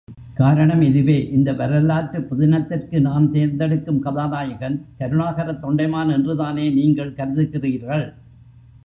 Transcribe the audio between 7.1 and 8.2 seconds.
கருதுகிறீர்கள்?